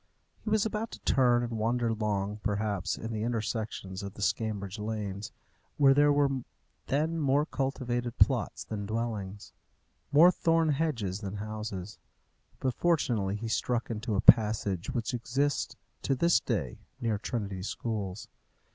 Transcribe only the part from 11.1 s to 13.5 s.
than houses; but fortunately he